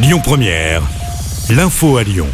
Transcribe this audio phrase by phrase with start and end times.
[0.00, 0.80] Lyon Première,
[1.50, 2.28] l'info à Lyon.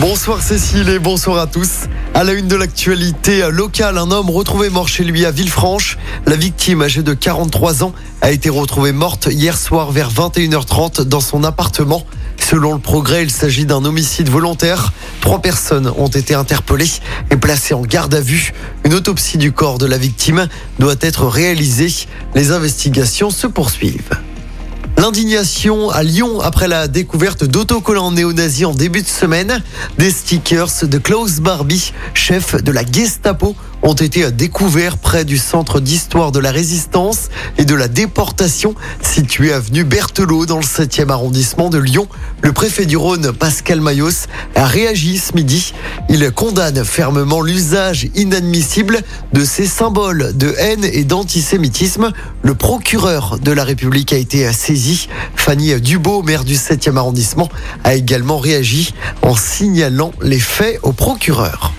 [0.00, 1.88] Bonsoir Cécile et bonsoir à tous.
[2.12, 5.96] À la une de l'actualité locale, un homme retrouvé mort chez lui à Villefranche.
[6.26, 11.22] La victime, âgée de 43 ans, a été retrouvée morte hier soir vers 21h30 dans
[11.22, 12.04] son appartement.
[12.38, 14.92] Selon le progrès, il s'agit d'un homicide volontaire.
[15.22, 16.90] Trois personnes ont été interpellées
[17.30, 18.52] et placées en garde à vue.
[18.84, 20.48] Une autopsie du corps de la victime
[20.78, 22.06] doit être réalisée.
[22.34, 24.10] Les investigations se poursuivent.
[25.04, 29.62] L'indignation à Lyon après la découverte d'autocollants néo-nazis en début de semaine.
[29.98, 33.54] Des stickers de Klaus Barbie, chef de la Gestapo,
[33.84, 39.52] ont été découverts près du centre d'histoire de la résistance et de la déportation situé
[39.52, 42.08] avenue Berthelot dans le 7e arrondissement de Lyon.
[42.42, 45.74] Le préfet du Rhône, Pascal Mayos, a réagi ce midi.
[46.08, 49.02] Il condamne fermement l'usage inadmissible
[49.34, 52.10] de ces symboles de haine et d'antisémitisme.
[52.42, 55.08] Le procureur de la République a été saisi.
[55.36, 57.50] Fanny Dubo, maire du 7e arrondissement,
[57.84, 61.74] a également réagi en signalant les faits au procureur.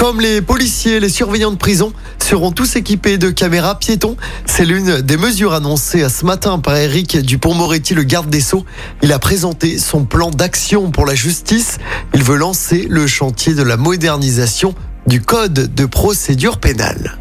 [0.00, 4.16] Comme les policiers, les surveillants de prison seront tous équipés de caméras piétons.
[4.46, 8.64] C'est l'une des mesures annoncées ce matin par Eric Dupont-Moretti, le garde des Sceaux.
[9.02, 11.76] Il a présenté son plan d'action pour la justice.
[12.14, 14.74] Il veut lancer le chantier de la modernisation
[15.06, 17.19] du code de procédure pénale.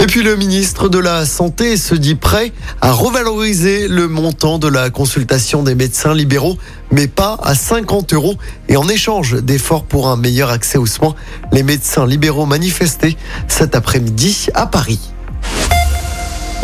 [0.00, 4.68] Et puis le ministre de la Santé se dit prêt à revaloriser le montant de
[4.68, 6.58] la consultation des médecins libéraux,
[6.90, 8.34] mais pas à 50 euros.
[8.68, 11.14] Et en échange d'efforts pour un meilleur accès aux soins,
[11.52, 15.00] les médecins libéraux manifestaient cet après-midi à Paris.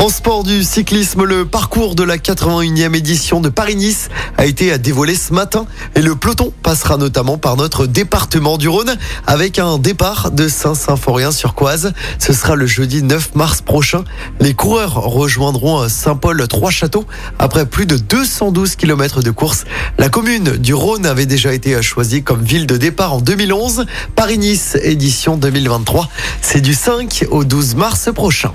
[0.00, 5.14] En sport du cyclisme, le parcours de la 81e édition de Paris-Nice a été dévoilé
[5.14, 10.30] ce matin et le peloton passera notamment par notre département du Rhône avec un départ
[10.30, 11.92] de Saint-Symphorien-sur-Coise.
[12.18, 14.04] Ce sera le jeudi 9 mars prochain.
[14.40, 17.04] Les coureurs rejoindront Saint-Paul-Trois-Châteaux
[17.38, 19.64] après plus de 212 km de course.
[19.98, 23.84] La commune du Rhône avait déjà été choisie comme ville de départ en 2011.
[24.16, 26.08] Paris-Nice édition 2023,
[26.40, 28.54] c'est du 5 au 12 mars prochain.